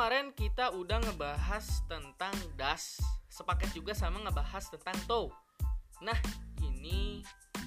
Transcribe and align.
kemarin 0.00 0.32
kita 0.32 0.72
udah 0.72 0.96
ngebahas 0.96 1.84
tentang 1.84 2.32
das, 2.56 3.04
sepaket 3.28 3.68
juga 3.76 3.92
sama 3.92 4.16
ngebahas 4.24 4.72
tentang 4.72 4.96
tow. 5.04 5.28
Nah, 6.00 6.16
ini 6.64 7.20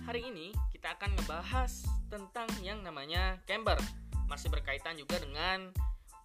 hari 0.10 0.26
ini 0.34 0.50
kita 0.74 0.98
akan 0.98 1.14
ngebahas 1.14 1.86
tentang 2.10 2.50
yang 2.66 2.82
namanya 2.82 3.38
camber. 3.46 3.78
Masih 4.26 4.50
berkaitan 4.50 4.98
juga 4.98 5.22
dengan 5.22 5.70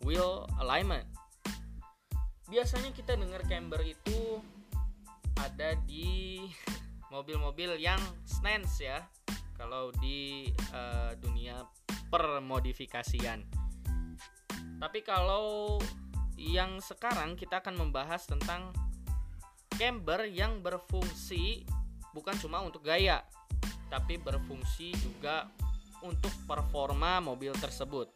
wheel 0.00 0.48
alignment. 0.56 1.04
Biasanya 2.48 2.96
kita 2.96 3.12
dengar 3.12 3.44
camber 3.44 3.84
itu 3.84 4.40
ada 5.36 5.76
di 5.84 6.40
mobil-mobil 7.12 7.76
yang 7.76 8.00
stance 8.24 8.80
ya. 8.80 9.04
Kalau 9.60 9.92
di 10.00 10.48
uh, 10.72 11.12
dunia 11.20 11.68
permodifikasian. 12.08 13.57
Tapi 14.78 15.02
kalau 15.02 15.82
yang 16.38 16.78
sekarang 16.78 17.34
kita 17.34 17.58
akan 17.58 17.74
membahas 17.74 18.30
tentang 18.30 18.70
camber 19.74 20.26
yang 20.30 20.62
berfungsi 20.62 21.66
bukan 22.14 22.38
cuma 22.38 22.62
untuk 22.62 22.86
gaya, 22.86 23.26
tapi 23.90 24.22
berfungsi 24.22 24.94
juga 25.02 25.50
untuk 26.02 26.30
performa 26.46 27.18
mobil 27.18 27.50
tersebut. 27.58 28.06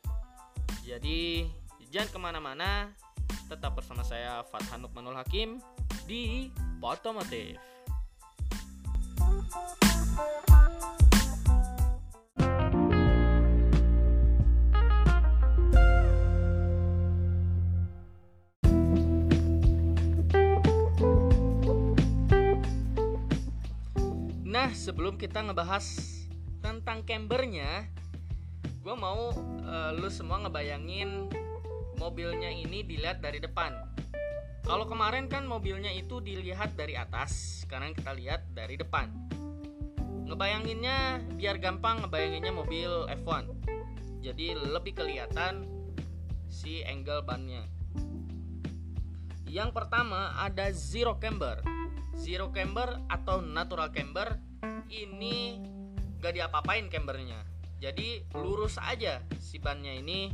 Jadi 0.87 1.51
jangan 1.91 2.09
ke 2.15 2.19
mana-mana, 2.23 2.71
tetap 3.51 3.75
bersama 3.75 4.07
saya 4.07 4.47
Fathanuk 4.47 4.95
Manul 4.95 5.19
Hakim 5.19 5.59
di 6.07 6.51
Potomotif. 6.79 7.59
Nah, 24.53 24.69
sebelum 24.77 25.17
kita 25.17 25.41
ngebahas 25.49 25.81
tentang 26.61 27.01
cambernya, 27.09 27.89
gue 28.85 28.93
mau 28.93 29.33
uh, 29.65 29.91
lu 29.97 30.13
semua 30.13 30.45
ngebayangin 30.45 31.33
mobilnya 31.97 32.53
ini 32.53 32.85
dilihat 32.85 33.25
dari 33.25 33.41
depan. 33.41 33.73
Kalau 34.61 34.85
kemarin 34.85 35.33
kan 35.33 35.49
mobilnya 35.49 35.89
itu 35.89 36.21
dilihat 36.21 36.77
dari 36.77 37.01
atas, 37.01 37.65
sekarang 37.65 37.97
kita 37.97 38.13
lihat 38.13 38.45
dari 38.53 38.77
depan. 38.77 39.09
Ngebayanginnya 40.29 41.25
biar 41.41 41.57
gampang 41.57 42.05
ngebayanginnya 42.05 42.53
mobil 42.53 43.09
F1. 43.09 43.49
Jadi 44.21 44.53
lebih 44.53 45.01
kelihatan 45.01 45.65
si 46.53 46.85
angle 46.85 47.25
bannya. 47.25 47.65
Yang 49.53 49.77
pertama 49.77 50.33
ada 50.41 50.73
zero 50.73 51.21
camber. 51.21 51.61
Zero 52.17 52.49
camber 52.57 53.05
atau 53.13 53.45
natural 53.45 53.93
camber 53.93 54.41
ini 54.89 55.61
gak 56.25 56.41
diapa-apain 56.41 56.89
cambernya. 56.89 57.45
Jadi 57.77 58.25
lurus 58.33 58.81
aja 58.81 59.21
si 59.37 59.61
bannya 59.61 60.01
ini 60.01 60.33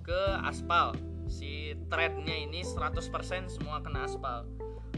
ke 0.00 0.40
aspal. 0.48 0.96
Si 1.28 1.76
threadnya 1.92 2.32
ini 2.32 2.64
100% 2.64 3.52
semua 3.52 3.84
kena 3.84 4.08
aspal. 4.08 4.48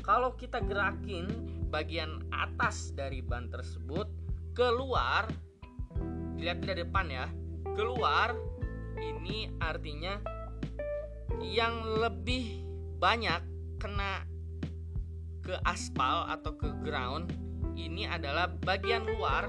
Kalau 0.06 0.38
kita 0.38 0.62
gerakin 0.62 1.26
bagian 1.74 2.22
atas 2.30 2.94
dari 2.94 3.18
ban 3.18 3.50
tersebut 3.50 4.06
keluar 4.54 5.26
dilihat 6.38 6.62
dari 6.62 6.86
depan 6.86 7.06
ya 7.10 7.26
keluar 7.74 8.34
ini 9.02 9.50
artinya 9.58 10.22
yang 11.42 11.82
lebih 11.98 12.69
banyak 13.00 13.40
kena 13.80 14.28
ke 15.40 15.56
aspal 15.64 16.28
atau 16.28 16.52
ke 16.52 16.68
ground 16.84 17.32
ini 17.72 18.04
adalah 18.04 18.52
bagian 18.60 19.08
luar 19.08 19.48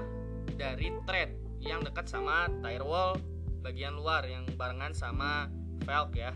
dari 0.56 0.88
tread 1.04 1.36
yang 1.60 1.84
dekat 1.84 2.08
sama 2.08 2.48
tire 2.64 2.80
wall 2.80 3.20
bagian 3.60 4.00
luar 4.00 4.24
yang 4.24 4.48
barengan 4.56 4.96
sama 4.96 5.52
velg 5.84 6.16
ya. 6.16 6.32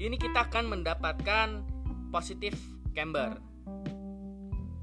Ini 0.00 0.16
kita 0.18 0.50
akan 0.50 0.74
mendapatkan 0.74 1.48
positif 2.10 2.58
camber. 2.90 3.38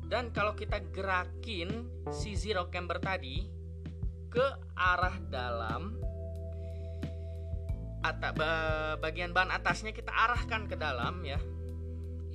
Dan 0.07 0.31
kalau 0.31 0.55
kita 0.55 0.79
gerakin 0.95 1.83
si 2.15 2.39
zero 2.39 2.71
camber 2.71 3.03
tadi 3.03 3.43
ke 4.31 4.45
arah 4.77 5.19
dalam 5.27 5.99
atau 8.05 8.33
bagian 9.01 9.33
ban 9.33 9.49
atasnya 9.49 9.91
kita 9.93 10.13
arahkan 10.13 10.69
ke 10.69 10.75
dalam 10.77 11.21
ya. 11.25 11.39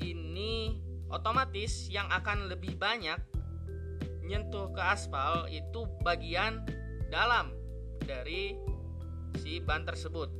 Ini 0.03 0.75
otomatis 1.13 1.87
yang 1.93 2.11
akan 2.11 2.51
lebih 2.51 2.75
banyak 2.75 3.19
nyentuh 4.27 4.73
ke 4.73 4.83
aspal 4.83 5.47
itu 5.53 5.85
bagian 6.01 6.65
dalam 7.13 7.53
dari 8.03 8.57
si 9.39 9.61
ban 9.61 9.85
tersebut. 9.85 10.31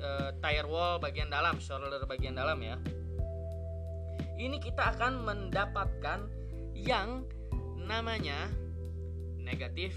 E, 0.00 0.08
tire 0.40 0.68
wall 0.68 0.98
bagian 0.98 1.28
dalam 1.30 1.60
shoulder 1.62 2.04
bagian 2.04 2.36
dalam 2.36 2.58
ya. 2.60 2.76
Ini 4.40 4.56
kita 4.56 4.96
akan 4.96 5.24
mendapatkan 5.24 6.20
yang 6.72 7.28
namanya 7.76 8.48
negatif 9.36 9.92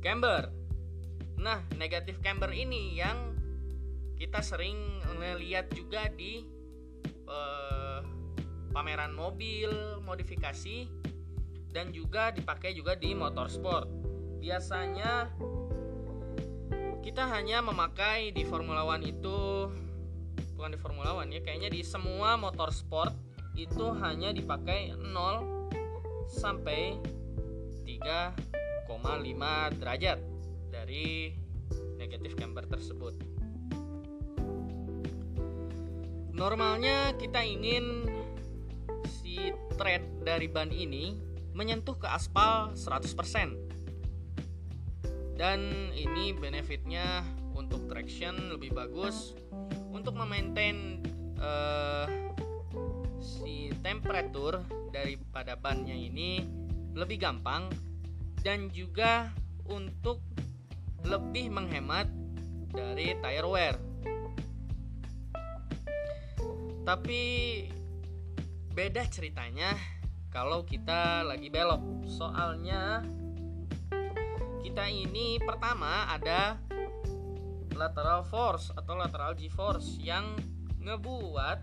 camber 0.00 0.48
nah 1.42 1.58
negatif 1.74 2.22
camber 2.22 2.54
ini 2.54 2.94
yang 2.94 3.34
kita 4.14 4.38
sering 4.38 4.78
ngeliat 5.18 5.66
juga 5.74 6.06
di 6.14 6.46
eh, 7.26 8.00
pameran 8.70 9.10
mobil 9.12 9.98
modifikasi 10.06 10.86
dan 11.74 11.90
juga 11.90 12.30
dipakai 12.30 12.76
juga 12.78 12.94
di 12.94 13.12
motorsport. 13.18 13.90
Biasanya 14.38 15.32
kita 17.02 17.26
hanya 17.34 17.58
memakai 17.64 18.30
di 18.30 18.46
Formula 18.46 18.86
One 18.86 19.02
itu 19.02 19.66
bukan 20.54 20.70
di 20.70 20.78
Formula 20.78 21.18
One 21.18 21.34
ya, 21.34 21.42
kayaknya 21.42 21.74
di 21.74 21.82
semua 21.82 22.38
motorsport 22.38 23.10
itu 23.58 23.90
hanya 24.00 24.30
dipakai 24.32 24.94
0 24.96 25.10
sampai 26.30 26.96
3,5 27.84 29.82
derajat 29.82 30.31
dari 30.92 31.32
negatif 31.96 32.36
camber 32.36 32.68
tersebut. 32.68 33.16
Normalnya 36.36 37.16
kita 37.16 37.40
ingin 37.40 38.12
si 39.08 39.56
thread 39.80 40.04
dari 40.20 40.52
ban 40.52 40.68
ini 40.68 41.16
menyentuh 41.56 41.96
ke 41.96 42.04
aspal 42.04 42.76
100%. 42.76 43.08
Dan 45.32 45.88
ini 45.96 46.36
benefitnya 46.36 47.24
untuk 47.56 47.88
traction 47.88 48.52
lebih 48.52 48.76
bagus, 48.76 49.32
untuk 49.96 50.12
memaintain 50.12 51.00
uh, 51.40 52.04
si 53.16 53.72
temperatur 53.80 54.60
daripada 54.92 55.56
bannya 55.56 55.96
ini 55.96 56.44
lebih 56.92 57.16
gampang 57.16 57.72
dan 58.44 58.68
juga 58.68 59.32
untuk 59.64 60.20
lebih 61.06 61.50
menghemat 61.52 62.06
dari 62.72 63.14
tire 63.20 63.48
wear 63.48 63.76
tapi 66.82 67.22
beda 68.74 69.06
ceritanya 69.06 69.70
kalau 70.32 70.64
kita 70.64 71.22
lagi 71.22 71.52
belok. 71.52 72.08
Soalnya 72.08 73.04
kita 74.64 74.88
ini 74.88 75.36
pertama 75.38 76.08
ada 76.08 76.56
lateral 77.76 78.24
force 78.24 78.72
atau 78.74 78.96
lateral 78.96 79.36
G-force 79.36 80.00
yang 80.00 80.34
ngebuat 80.82 81.58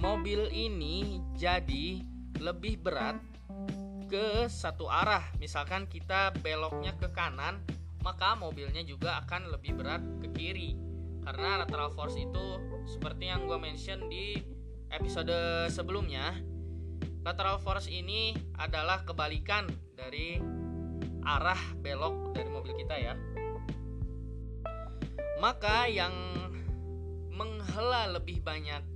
mobil 0.00 0.48
ini 0.50 1.22
jadi 1.36 2.02
lebih 2.40 2.80
berat 2.80 3.20
ke 4.06 4.46
satu 4.46 4.86
arah. 4.86 5.22
Misalkan 5.42 5.90
kita 5.90 6.34
beloknya 6.42 6.94
ke 6.94 7.10
kanan, 7.10 7.62
maka 8.06 8.38
mobilnya 8.38 8.86
juga 8.86 9.18
akan 9.26 9.50
lebih 9.50 9.74
berat 9.74 10.02
ke 10.22 10.30
kiri 10.30 10.78
karena 11.26 11.66
lateral 11.66 11.90
force 11.90 12.14
itu 12.14 12.62
seperti 12.86 13.26
yang 13.26 13.50
gue 13.50 13.58
mention 13.58 14.06
di 14.06 14.38
episode 14.94 15.66
sebelumnya 15.74 16.38
lateral 17.26 17.58
force 17.58 17.90
ini 17.90 18.30
adalah 18.62 19.02
kebalikan 19.02 19.66
dari 19.98 20.38
arah 21.26 21.58
belok 21.82 22.30
dari 22.30 22.46
mobil 22.46 22.78
kita 22.78 22.94
ya 22.94 23.18
maka 25.42 25.90
yang 25.90 26.14
menghela 27.34 28.14
lebih 28.14 28.38
banyak 28.46 28.86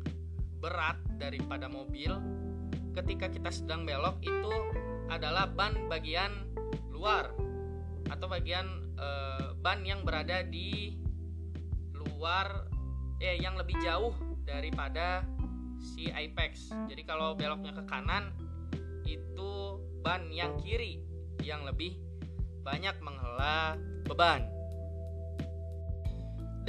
berat 0.62 1.02
daripada 1.18 1.66
mobil 1.66 2.14
ketika 2.94 3.26
kita 3.26 3.50
sedang 3.50 3.82
belok 3.82 4.22
itu 4.22 4.54
adalah 5.10 5.50
ban 5.50 5.90
bagian 5.90 6.30
luar 6.94 7.34
atau 8.08 8.26
bagian 8.30 8.66
e, 8.94 9.08
ban 9.58 9.82
yang 9.82 10.06
berada 10.06 10.46
di 10.46 10.96
luar 11.92 12.70
eh 13.20 13.36
yang 13.36 13.58
lebih 13.58 13.76
jauh 13.84 14.14
daripada 14.46 15.26
si 15.80 16.08
apex. 16.12 16.72
Jadi 16.88 17.02
kalau 17.04 17.36
beloknya 17.36 17.76
ke 17.76 17.84
kanan 17.84 18.32
itu 19.04 19.80
ban 20.00 20.28
yang 20.32 20.56
kiri 20.60 21.04
yang 21.44 21.64
lebih 21.64 21.96
banyak 22.64 22.96
menghela 23.00 23.76
beban. 24.04 24.44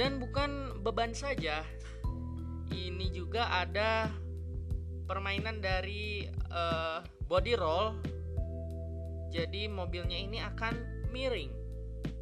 Dan 0.00 0.18
bukan 0.18 0.80
beban 0.80 1.12
saja. 1.12 1.60
Ini 2.72 3.12
juga 3.12 3.44
ada 3.52 4.08
permainan 5.04 5.60
dari 5.60 6.24
uh, 6.48 7.04
body 7.28 7.54
roll. 7.60 8.00
Jadi 9.32 9.64
mobilnya 9.66 10.20
ini 10.20 10.38
akan 10.44 11.08
miring 11.08 11.50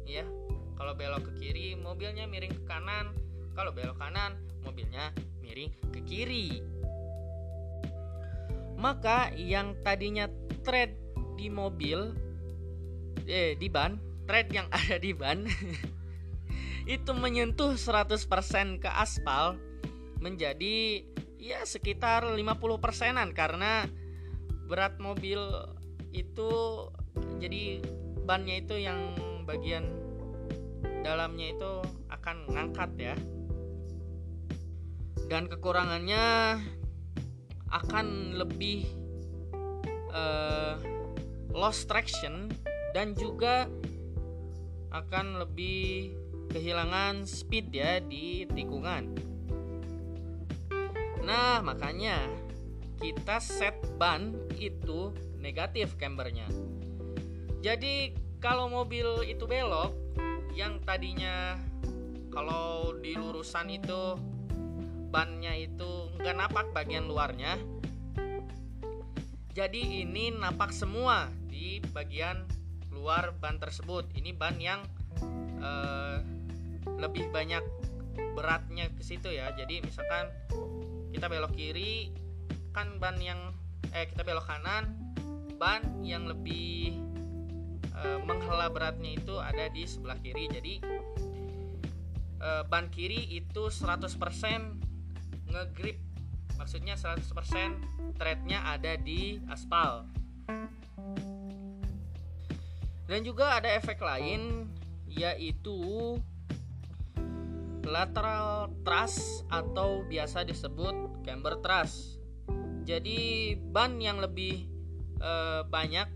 ya. 0.07 0.23
Kalau 0.79 0.97
belok 0.97 1.29
ke 1.29 1.31
kiri, 1.37 1.77
mobilnya 1.77 2.25
miring 2.25 2.55
ke 2.55 2.63
kanan 2.65 3.13
kalau 3.51 3.75
belok 3.75 3.99
kanan, 3.99 4.39
mobilnya 4.63 5.11
miring 5.43 5.71
ke 5.91 5.99
kiri. 6.07 6.63
Maka 8.79 9.29
yang 9.35 9.77
tadinya 9.83 10.25
tread 10.63 10.95
di 11.35 11.51
mobil 11.51 12.15
eh 13.27 13.53
di 13.59 13.67
ban, 13.67 13.99
tread 14.25 14.49
yang 14.49 14.71
ada 14.77 14.97
di 14.97 15.11
ban 15.13 15.45
itu 16.95 17.11
menyentuh 17.13 17.77
100% 17.77 18.81
ke 18.81 18.89
aspal 18.89 19.59
menjadi 20.17 21.05
ya 21.37 21.61
sekitar 21.65 22.25
50 22.25 22.41
persenan 22.81 23.33
karena 23.33 23.85
berat 24.65 24.97
mobil 24.97 25.41
itu 26.13 26.49
jadi 27.41 27.81
bannya 28.23 28.61
itu 28.63 28.75
yang 28.77 29.17
bagian 29.43 29.89
dalamnya 31.01 31.51
itu 31.51 31.71
akan 32.13 32.45
ngangkat 32.51 32.91
ya 32.97 33.15
dan 35.31 35.47
kekurangannya 35.47 36.59
akan 37.71 38.35
lebih 38.35 38.83
uh, 40.11 40.75
lost 41.55 41.87
traction 41.87 42.51
dan 42.91 43.15
juga 43.15 43.71
akan 44.91 45.39
lebih 45.39 46.11
kehilangan 46.51 47.23
speed 47.23 47.71
ya 47.71 48.03
di 48.03 48.43
tikungan. 48.51 49.15
Nah, 51.23 51.63
makanya 51.63 52.27
kita 52.99 53.39
set 53.39 53.79
ban 53.95 54.35
itu 54.59 55.15
negatif 55.39 55.95
cambernya. 55.95 56.51
Jadi 57.61 58.17
kalau 58.41 58.67
mobil 58.67 59.21
itu 59.29 59.45
belok 59.45 59.93
yang 60.57 60.81
tadinya 60.81 61.55
kalau 62.33 62.97
di 62.97 63.13
lurusan 63.13 63.69
itu 63.69 64.17
bannya 65.13 65.69
itu 65.69 66.11
nggak 66.17 66.35
napak 66.35 66.65
bagian 66.73 67.05
luarnya 67.07 67.59
jadi 69.51 70.07
ini 70.07 70.31
napak 70.31 70.71
semua 70.71 71.27
di 71.51 71.83
bagian 71.91 72.47
luar 72.95 73.35
ban 73.35 73.59
tersebut. 73.59 74.07
Ini 74.15 74.31
ban 74.31 74.55
yang 74.55 74.79
uh, 75.59 76.23
lebih 76.95 77.27
banyak 77.35 77.59
beratnya 78.31 78.87
ke 78.95 79.03
situ 79.03 79.27
ya. 79.27 79.51
Jadi 79.51 79.83
misalkan 79.83 80.31
kita 81.11 81.27
belok 81.27 81.51
kiri 81.51 82.15
kan 82.71 82.95
ban 83.03 83.19
yang 83.19 83.51
eh 83.91 84.07
kita 84.07 84.23
belok 84.23 84.47
kanan 84.47 84.95
ban 85.59 85.83
yang 85.99 86.23
lebih 86.31 86.95
uh, 88.01 88.19
menghela 88.25 88.67
beratnya 88.73 89.15
itu 89.15 89.37
ada 89.37 89.69
di 89.69 89.85
sebelah 89.85 90.17
kiri. 90.19 90.49
Jadi 90.49 90.73
uh, 92.41 92.63
ban 92.65 92.89
kiri 92.89 93.29
itu 93.37 93.69
100% 93.69 94.17
ngegrip. 95.53 95.97
Maksudnya 96.57 96.97
100% 96.97 98.17
threadnya 98.17 98.61
ada 98.65 98.97
di 98.97 99.41
aspal. 99.49 100.05
Dan 103.09 103.27
juga 103.27 103.59
ada 103.59 103.67
efek 103.69 103.99
lain 104.01 104.69
yaitu 105.11 106.15
lateral 107.83 108.71
truss 108.85 109.43
atau 109.51 110.05
biasa 110.07 110.47
disebut 110.47 111.25
camber 111.25 111.59
truss 111.59 112.21
jadi 112.81 113.53
ban 113.71 114.01
yang 114.01 114.17
lebih 114.17 114.65
e, 115.21 115.31
banyak 115.69 116.09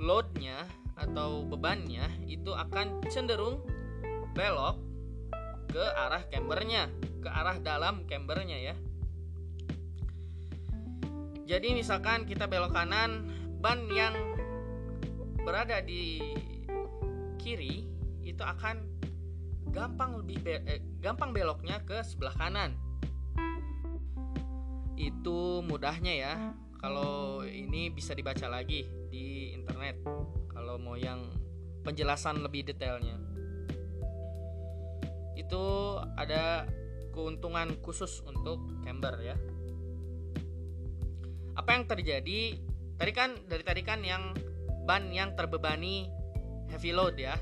loadnya 0.00 0.64
atau 1.00 1.48
bebannya 1.48 2.04
itu 2.28 2.52
akan 2.52 3.00
cenderung 3.08 3.64
belok 4.36 4.76
ke 5.72 5.84
arah 5.96 6.22
cambernya 6.28 6.92
ke 7.20 7.28
arah 7.28 7.56
dalam 7.60 8.04
cambernya 8.08 8.58
ya. 8.72 8.74
Jadi 11.50 11.74
misalkan 11.74 12.30
kita 12.30 12.46
belok 12.46 12.70
kanan, 12.70 13.26
ban 13.58 13.90
yang 13.90 14.14
berada 15.42 15.82
di 15.82 16.22
kiri 17.42 17.90
itu 18.22 18.38
akan 18.38 18.86
gampang 19.74 20.22
lebih 20.22 20.38
be 20.46 20.62
eh, 20.62 20.78
gampang 21.02 21.34
beloknya 21.34 21.82
ke 21.82 22.00
sebelah 22.06 22.34
kanan. 22.38 22.78
Itu 24.94 25.64
mudahnya 25.66 26.14
ya. 26.14 26.34
Kalau 26.80 27.44
ini 27.44 27.92
bisa 27.92 28.14
dibaca 28.14 28.46
lagi 28.48 28.86
di 29.10 29.52
internet. 29.52 30.00
Kalau 30.80 30.96
mau 30.96 30.96
yang 30.96 31.28
penjelasan 31.84 32.40
lebih 32.40 32.72
detailnya. 32.72 33.20
Itu 35.36 36.00
ada 36.16 36.64
keuntungan 37.12 37.76
khusus 37.84 38.24
untuk 38.24 38.80
camber 38.80 39.20
ya. 39.20 39.36
Apa 41.52 41.76
yang 41.76 41.84
terjadi? 41.84 42.56
Tadi 42.96 43.12
kan 43.12 43.36
dari 43.44 43.60
tadi 43.60 43.84
kan 43.84 44.00
yang 44.00 44.32
ban 44.88 45.12
yang 45.12 45.36
terbebani 45.36 46.08
heavy 46.72 46.96
load 46.96 47.20
ya. 47.20 47.36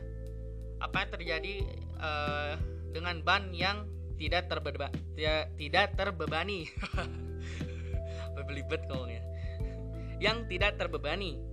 Apa 0.83 1.07
yang 1.07 1.11
terjadi 1.15 1.55
uh, 2.03 2.59
dengan 2.91 3.23
ban 3.23 3.55
yang 3.55 3.87
tidak 4.19 4.51
terbeba 4.51 4.91
tidak, 5.15 5.55
tidak 5.55 5.95
terbebani? 5.95 6.67
Belibet 8.51 8.83
kalau 8.91 9.07
ya. 9.07 9.23
Yang 10.19 10.51
tidak 10.51 10.75
terbebani. 10.75 11.48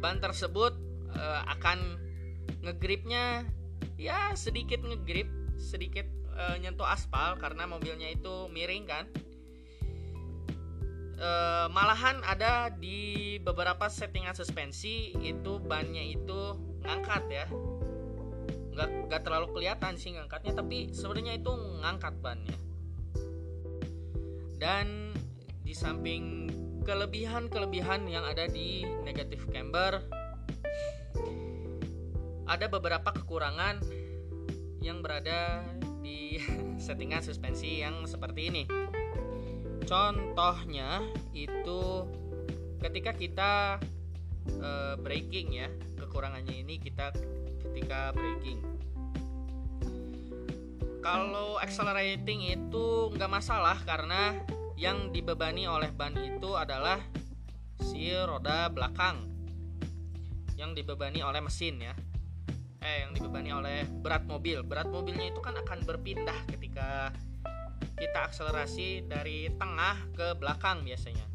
Ban 0.00 0.20
tersebut 0.20 0.76
uh, 1.16 1.42
akan 1.56 1.98
ngegripnya 2.62 3.46
ya 3.96 4.34
sedikit 4.36 4.84
ngegrip 4.84 5.28
sedikit 5.56 6.04
e, 6.36 6.44
nyentuh 6.60 6.84
aspal 6.84 7.40
karena 7.40 7.64
mobilnya 7.64 8.12
itu 8.12 8.48
miring 8.52 8.84
kan. 8.84 9.04
E, 11.16 11.30
malahan 11.72 12.20
ada 12.22 12.68
di 12.68 13.36
beberapa 13.40 13.88
settingan 13.88 14.36
suspensi 14.36 15.16
itu 15.16 15.58
bannya 15.64 16.04
itu 16.12 16.40
ngangkat 16.84 17.24
ya. 17.32 17.46
Nggak 18.76 18.88
nggak 19.08 19.22
terlalu 19.24 19.46
kelihatan 19.56 19.96
sih 19.96 20.12
ngangkatnya 20.12 20.52
tapi 20.52 20.92
sebenarnya 20.92 21.40
itu 21.40 21.52
ngangkat 21.80 22.14
bannya. 22.20 22.58
Dan 24.56 25.12
di 25.64 25.74
samping 25.74 26.48
kelebihan-kelebihan 26.86 28.06
yang 28.06 28.22
ada 28.22 28.46
di 28.46 28.86
negatif 29.02 29.42
camber 29.50 30.06
ada 32.46 32.70
beberapa 32.70 33.10
kekurangan 33.10 33.82
yang 34.78 35.02
berada 35.02 35.66
di 35.98 36.38
settingan 36.86 37.26
suspensi 37.26 37.82
yang 37.82 38.06
seperti 38.06 38.40
ini. 38.54 38.64
Contohnya 39.82 41.02
itu 41.34 42.06
ketika 42.78 43.10
kita 43.18 43.52
e, 44.46 44.70
braking 45.02 45.58
ya, 45.58 45.68
kekurangannya 45.98 46.62
ini 46.62 46.78
kita 46.78 47.10
ketika 47.66 48.14
braking. 48.14 48.62
Kalau 51.02 51.58
accelerating 51.58 52.46
itu 52.50 53.10
nggak 53.14 53.30
masalah 53.30 53.78
karena 53.82 54.38
yang 54.76 55.10
dibebani 55.10 55.64
oleh 55.64 55.88
ban 55.92 56.12
itu 56.16 56.52
adalah 56.52 57.00
si 57.80 58.12
roda 58.12 58.68
belakang 58.68 59.24
yang 60.56 60.72
dibebani 60.72 61.20
oleh 61.20 61.40
mesin 61.44 61.80
ya 61.80 61.96
eh 62.86 63.02
yang 63.02 63.12
dibebani 63.18 63.50
oleh 63.50 63.82
berat 63.82 64.22
mobil. 64.30 64.62
Berat 64.62 64.86
mobilnya 64.86 65.34
itu 65.34 65.42
kan 65.42 65.58
akan 65.58 65.82
berpindah 65.82 66.46
ketika 66.46 67.10
kita 67.98 68.30
akselerasi 68.30 69.02
dari 69.10 69.50
tengah 69.58 69.98
ke 70.14 70.38
belakang 70.38 70.86
biasanya. 70.86 71.26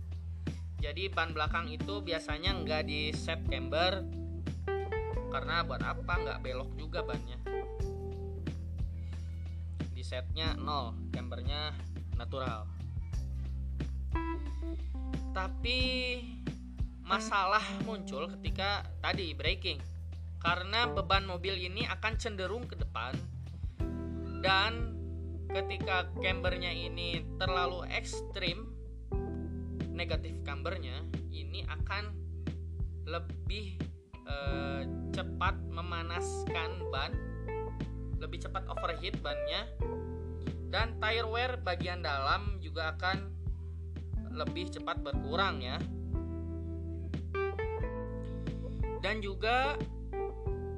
Jadi 0.79 1.11
ban 1.11 1.35
belakang 1.35 1.67
itu 1.67 1.99
biasanya 1.99 2.55
nggak 2.55 2.87
di 2.87 3.11
set 3.11 3.43
camber 3.51 4.01
karena 5.29 5.61
buat 5.67 5.83
apa 5.83 6.13
nggak 6.23 6.39
belok 6.39 6.71
juga 6.79 7.03
bannya. 7.03 7.37
Di 9.91 10.01
setnya 10.01 10.55
0, 10.55 11.11
cambernya 11.11 11.75
natural. 12.15 12.80
Tapi 15.31 15.79
masalah 17.03 17.63
muncul 17.83 18.31
ketika 18.39 18.87
tadi 19.03 19.35
braking 19.35 19.79
karena 20.41 20.89
beban 20.89 21.27
mobil 21.27 21.53
ini 21.59 21.85
akan 21.85 22.17
cenderung 22.17 22.65
ke 22.65 22.75
depan. 22.79 23.13
Dan 24.41 24.97
ketika 25.51 26.09
cambernya 26.17 26.73
ini 26.73 27.21
terlalu 27.37 27.85
ekstrim 27.93 28.71
negatif 29.91 30.33
cambernya 30.41 31.05
ini 31.29 31.61
akan 31.69 32.09
lebih 33.05 33.77
eh, 34.25 34.81
cepat 35.13 35.55
memanaskan 35.69 36.89
ban. 36.89 37.13
Lebih 38.17 38.49
cepat 38.49 38.65
overheat 38.69 39.17
bannya. 39.21 39.67
Dan 40.71 40.97
tire 41.03 41.27
wear 41.27 41.59
bagian 41.61 41.99
dalam 42.01 42.57
juga 42.63 42.95
akan 42.95 43.40
lebih 44.31 44.71
cepat 44.71 45.03
berkurang 45.03 45.61
ya. 45.61 45.77
Dan 49.01 49.19
juga 49.19 49.75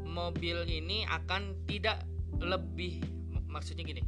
mobil 0.08 0.64
ini 0.70 1.04
akan 1.10 1.68
tidak 1.68 2.06
lebih 2.40 3.04
maksudnya 3.50 3.84
gini. 3.86 4.04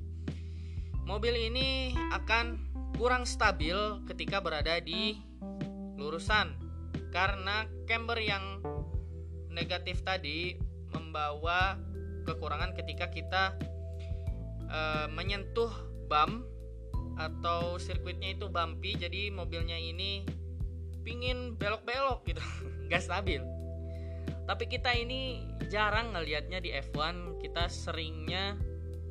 Mobil 1.05 1.37
ini 1.37 1.93
akan 2.15 2.57
kurang 2.97 3.27
stabil 3.27 3.75
ketika 4.09 4.39
berada 4.41 4.79
di 4.81 5.19
lurusan 5.99 6.55
karena 7.11 7.67
camber 7.85 8.17
yang 8.19 8.63
negatif 9.51 10.01
tadi 10.03 10.57
membawa 10.91 11.79
kekurangan 12.25 12.75
ketika 12.75 13.07
kita 13.11 13.43
e, 14.67 14.79
menyentuh 15.11 15.71
bump 16.07 16.47
atau 17.15 17.79
sirkuitnya 17.79 18.35
itu 18.35 18.51
bumpy 18.51 18.99
jadi 18.99 19.31
mobilnya 19.31 19.79
ini 19.79 20.23
pingin 21.05 21.55
belok-belok 21.55 22.25
gitu. 22.27 22.41
Nggak 22.89 23.03
stabil. 23.03 23.41
Tapi 24.45 24.63
kita 24.69 24.93
ini 24.93 25.41
jarang 25.73 26.13
ngelihatnya 26.13 26.61
di 26.61 26.69
F1 26.69 27.41
kita 27.41 27.65
seringnya 27.65 28.57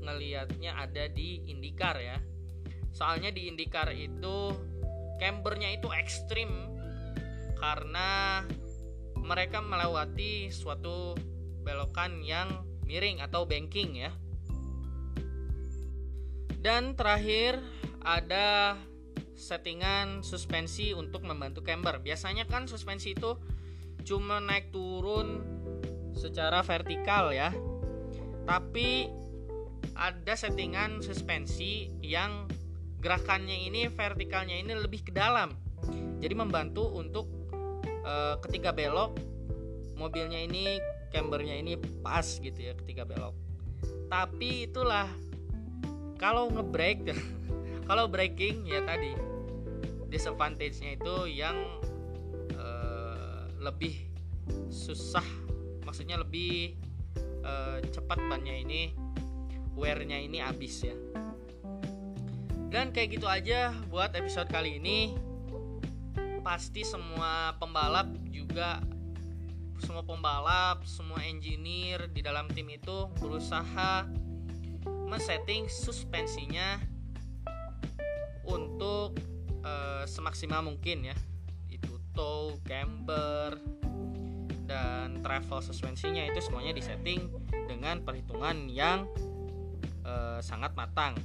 ngelihatnya 0.04 0.78
ada 0.78 1.11
di 1.11 1.42
IndyCar 1.49 1.96
ya. 1.99 2.18
Soalnya 2.94 3.34
di 3.34 3.50
IndyCar 3.50 3.90
itu 3.94 4.54
cambernya 5.18 5.75
itu 5.75 5.90
ekstrim 5.90 6.50
karena 7.58 8.42
mereka 9.18 9.64
melewati 9.64 10.52
suatu 10.52 11.16
belokan 11.64 12.20
yang 12.20 12.62
miring 12.84 13.25
atau 13.25 13.49
banking 13.49 14.04
ya. 14.04 14.12
Dan 16.64 16.94
terakhir 16.94 17.61
ada 18.04 18.78
settingan 19.34 20.23
suspensi 20.23 20.94
untuk 20.94 21.25
membantu 21.26 21.64
camber. 21.64 21.99
Biasanya 21.99 22.46
kan 22.46 22.68
suspensi 22.68 23.16
itu 23.16 23.34
cuma 24.04 24.38
naik 24.38 24.70
turun 24.70 25.42
secara 26.14 26.61
vertikal 26.62 27.32
ya. 27.32 27.50
Tapi 28.44 29.08
ada 29.96 30.34
settingan 30.37 31.00
suspensi 31.00 31.88
yang 32.04 32.46
gerakannya 33.00 33.68
ini 33.68 33.88
vertikalnya 33.88 34.61
ini 34.61 34.76
lebih 34.76 35.08
ke 35.08 35.12
dalam. 35.12 35.56
Jadi 36.20 36.34
membantu 36.37 36.88
untuk 36.92 37.28
e, 38.04 38.14
ketika 38.44 38.73
belok 38.73 39.16
mobilnya 39.96 40.40
ini 40.40 40.78
cambernya 41.14 41.54
ini 41.54 41.78
pas 42.02 42.26
gitu 42.26 42.58
ya 42.58 42.75
ketika 42.75 43.06
belok 43.06 43.34
tapi 44.11 44.68
itulah 44.70 45.08
kalau 46.18 46.50
ngebrake 46.50 47.14
kalau 47.84 48.08
braking 48.08 48.64
ya 48.64 48.80
tadi 48.84 49.12
disadvantage-nya 50.08 50.96
itu 50.96 51.16
yang 51.26 51.56
uh, 52.54 53.48
lebih 53.60 54.08
susah 54.70 55.24
maksudnya 55.84 56.20
lebih 56.20 56.76
uh, 57.44 57.78
cepat 57.92 58.18
bannya 58.30 58.62
ini 58.64 58.94
wear-nya 59.74 60.18
ini 60.22 60.38
habis 60.38 60.86
ya. 60.86 60.96
Dan 62.70 62.90
kayak 62.90 63.18
gitu 63.18 63.26
aja 63.30 63.70
buat 63.86 64.10
episode 64.18 64.50
kali 64.50 64.82
ini. 64.82 65.14
Pasti 66.42 66.82
semua 66.82 67.54
pembalap 67.56 68.10
juga 68.28 68.82
semua 69.82 70.06
pembalap, 70.06 70.86
semua 70.86 71.20
engineer 71.26 72.06
di 72.10 72.22
dalam 72.22 72.46
tim 72.50 72.70
itu 72.70 73.10
berusaha 73.18 74.06
men-setting 75.10 75.68
suspensinya 75.68 76.78
untuk 78.46 79.16
uh, 79.64 80.04
semaksimal 80.08 80.64
mungkin 80.64 81.10
ya. 81.10 81.16
Itu 81.68 82.00
tow, 82.12 82.60
camber, 82.64 83.58
dan 84.64 85.20
travel 85.20 85.60
suspensinya 85.60 86.24
itu 86.24 86.40
semuanya 86.40 86.72
disetting 86.72 87.28
dengan 87.68 88.00
perhitungan 88.04 88.68
yang 88.70 89.08
uh, 90.06 90.40
sangat 90.40 90.72
matang. 90.76 91.16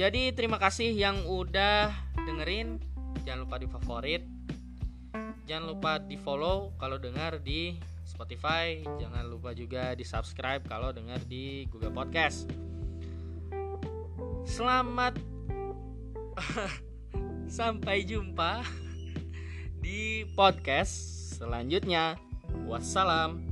Jadi 0.00 0.32
terima 0.32 0.56
kasih 0.56 0.90
yang 0.96 1.28
udah 1.28 1.92
dengerin. 2.24 2.80
Jangan 3.20 3.44
lupa 3.44 3.56
di 3.60 3.68
favorit 3.68 4.22
Jangan 5.50 5.66
lupa 5.66 5.98
di 5.98 6.14
follow 6.14 6.70
kalau 6.78 6.94
dengar 6.94 7.42
di 7.42 7.74
Spotify. 8.06 8.86
Jangan 9.02 9.26
lupa 9.26 9.50
juga 9.50 9.98
di 9.98 10.06
subscribe 10.06 10.62
kalau 10.62 10.94
dengar 10.94 11.18
di 11.26 11.66
Google 11.66 11.90
Podcast. 11.90 12.69
Selamat 14.50 15.14
sampai 17.62 18.02
jumpa 18.02 18.66
di 19.78 20.26
podcast 20.34 20.90
selanjutnya. 21.38 22.18
Wassalam. 22.66 23.49